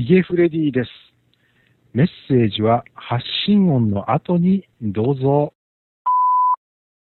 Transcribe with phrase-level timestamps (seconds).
[0.00, 0.90] ヒゲフレディです。
[1.92, 5.52] メッセージは発信音の後にどうぞ。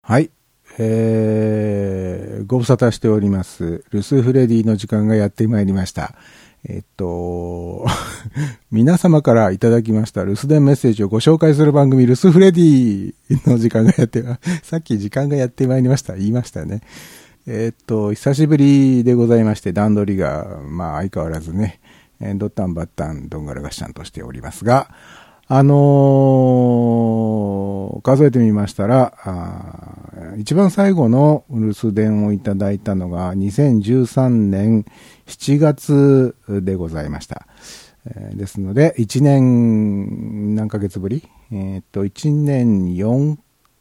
[0.00, 0.30] はい。
[0.78, 3.84] えー、ご無沙汰しております。
[3.90, 6.14] ルスフレディの時間がやってまいりました。
[6.66, 7.84] えっと、
[8.72, 13.12] 皆様からいただきました留守電メッセージをご紹介する番組、ルスフレディ
[13.46, 14.24] の時間がやって、
[14.64, 16.16] さっき時間がやってまいりました。
[16.16, 16.80] 言いましたね。
[17.46, 21.80] えっと、久しぶりでございまして、段取りが、まあ相変わらずね、
[22.20, 24.90] えードッタンバッタン、どんがらがしちゃんとしておりますが、
[25.46, 29.14] あのー数えてみましたら、
[30.36, 34.84] 一番最後の留守電をいただいたのが2013年
[35.26, 37.46] 7月でございました。
[38.06, 41.28] えーですので、1年何ヶ月ぶり？
[41.50, 43.36] えっと、1年4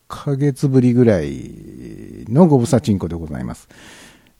[0.07, 3.67] ヶ月ぶりぐらいのご無沙チンコでございます。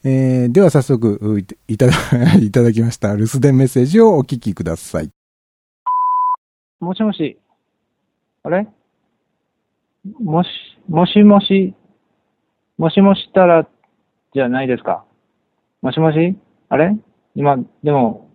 [0.03, 1.93] えーでは早速いただ
[2.39, 5.09] いただきました留守電メッセージをお聞きください。
[6.79, 7.37] もしもし。
[8.43, 8.67] あれ？
[10.19, 10.47] もし、
[10.87, 11.73] もしもし、
[12.77, 13.67] もしもしたら、
[14.33, 15.03] じゃないですか。
[15.81, 16.37] もしもし？
[16.69, 16.95] あれ？
[17.35, 18.29] 今、でも、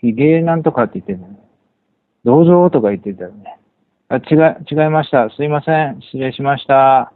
[0.00, 1.38] ひげなんとかって言ってるね。
[2.24, 3.58] どうぞとか言ってたよね。
[4.08, 4.20] あ、違、
[4.70, 5.28] 違いました。
[5.30, 6.00] すいません。
[6.00, 7.12] 失礼しました。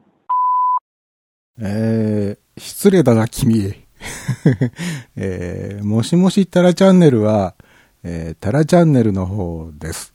[1.61, 3.75] えー、失礼だな、君。
[5.17, 7.55] えー、もしもしタラチャンネルは、
[8.05, 10.15] えー、タラチャンネルの方です。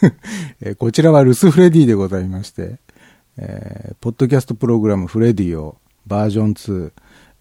[0.60, 2.78] えーこちらはルスフレディでございまして、
[3.36, 5.76] えーポッドキャストプログラムフレディを
[6.06, 6.92] バージョン2、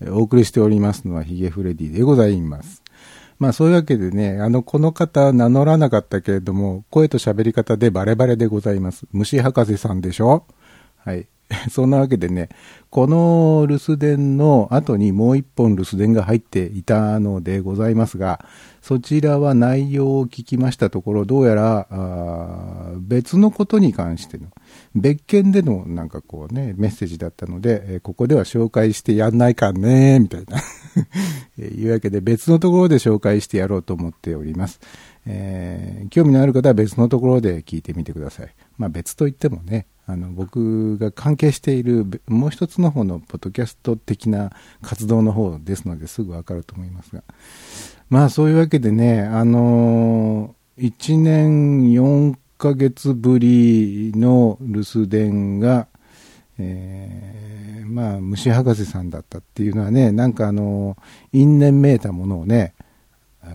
[0.02, 2.82] えーお送りしておりますのはヒゲフレディでございます。
[3.40, 9.06] まあそういうわけでね、あの、この方名乗らなかったけれども、声と喋り方でバレバレでございます。
[9.12, 10.46] 虫博士さんでしょ？
[10.98, 11.28] はい。
[11.72, 12.50] そんなわけでね、
[12.90, 18.45] この留守電の後にもう一本留守電が入っていたのでございますが、
[18.82, 21.88] そちらは内容を聞きましたところ、どうやら、
[22.99, 24.48] 別のことに関しての、
[24.95, 30.58] 別件でのなんかこうね、メッセージだったので、えここでは紹介してやんないかんねみたいな。
[31.60, 34.80] えいうわけで別のところで紹介してやろうと思っております。
[35.26, 38.49] えー興味のある方は別のところで聞いてみてください。
[38.77, 44.52] まあ別といってもね、あの僕が関係しているもう一つの方のポッドキャスト的な
[44.82, 47.23] 活動の方ですのですぐわかると思いますが。
[48.10, 55.88] まあそういうわけでね、あの、1年4ヶ月ぶりの留守電が、
[56.58, 57.48] えー
[57.88, 60.98] まあ虫博士さんだったっていうのはね、なんかあの
[61.32, 62.73] 因縁めいたものをね、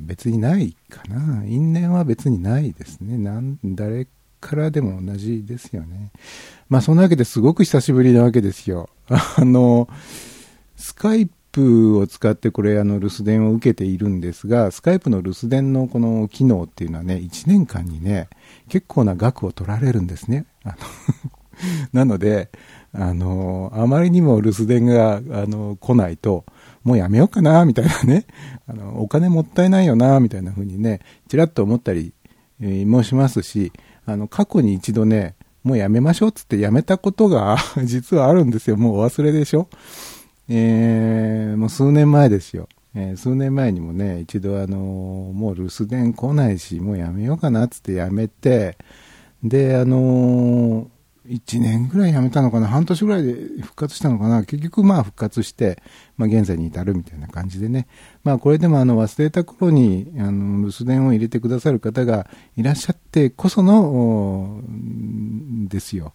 [0.01, 1.45] 別にないかな。
[1.45, 3.19] 因縁は別にないですね。
[3.19, 4.11] なん誰か
[4.43, 6.11] からでも同じですよね。
[6.69, 8.91] まあそんなわけですごく久しぶりなわけですよ。
[9.09, 9.89] あの、
[10.77, 18.29] スカイプを使ってこれあの留守電を受けているんですが、スカイプの留守電のこの機能っていうのはね、1年間にね、
[18.69, 20.45] 結構な額を取られるんですね。
[20.65, 20.77] あの
[21.93, 22.51] なので、
[22.93, 26.45] あの、あまりにも留守電が、あの、来ないと、
[26.83, 28.27] もうやめようかな、みたいなね、
[28.67, 32.13] あの、お金もったいないよな、みたいな風にね、ちらっと思ったり、
[32.61, 33.73] えーもしますし、
[34.07, 38.77] あの、過去に一度ね、もうやめましょうっつってやめたことが 実はあるんですよ。
[38.77, 39.69] もうお忘れでしょ？
[40.49, 42.69] えー、もう数年前ですよ。
[42.95, 48.77] えー数年前にもね、一度あのーもう留守電来ないし、もうやめようかなっつってやめて、
[49.43, 50.87] で、あのー
[51.29, 55.83] 1年ぐらいやめたのかな、半年ぐらいで復活したのかな、結局まあ復活して、
[56.17, 57.87] まあ現在に至るみたいな感じでね、
[58.25, 64.61] まあこれでもあの忘れた頃にあの留守電を入れてくださる方がいらっしゃってこその、
[65.69, 66.13] ですよ。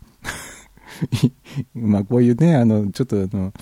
[1.73, 3.53] まあこういうね、あの、ちょっとあの、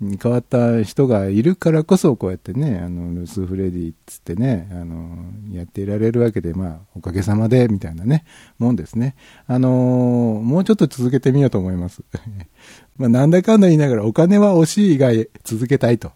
[0.00, 8.24] 変わった人がいるからこそ、こうやってね、あの、ルスフレディっつってね、あの、やっていられるわけで、まあ、おかげさまで、みたいなね、
[8.58, 9.16] もんですね。
[9.48, 12.04] あの、もうちょっと続けてみようと思います。
[12.96, 16.12] まあ、なんだかんだ言いながら、お金は惜しい以外続けたいと。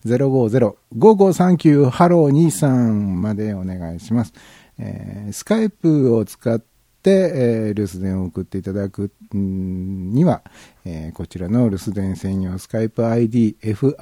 [0.07, 4.33] 050-5539ハロー23までお願いします。
[4.79, 6.63] えースカイプを使っ
[7.03, 10.43] て、えー留守電を送っていただくには、
[10.87, 13.93] えーこちらの留守電専用スカイプ ID FREDIOOO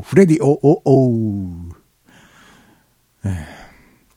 [0.00, 1.10] フレディオオオ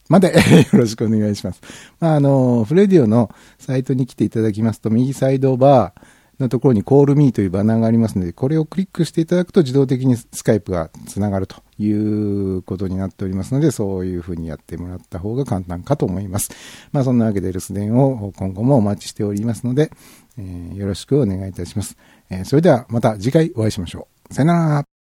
[0.07, 1.61] までよろしくお願いします。
[1.99, 3.29] まあ、あの、フレディオの
[3.59, 16.51] サイトに来ていただきますと、右サイドバー、のところに Call Me というバナーがありますので、これをクリックしていただくと自動的にスカイプがつながるということになっておりますので、そういうふうにやってもらった方が簡単かと思います。
[16.91, 19.91] まあそんなわけで留守電を今後もお待ちしておりますので、
[20.37, 21.97] えー、よろしくお願いいたします。
[22.29, 24.33] えー、それではまた次回お会いしましょう。
[24.33, 24.98] さよなら。